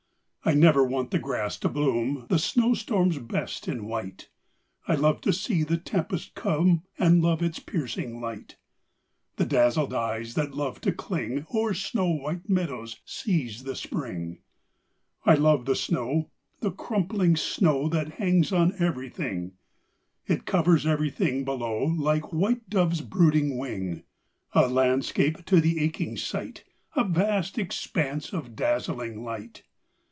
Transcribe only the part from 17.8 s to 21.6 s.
That hangs on everything, It covers everything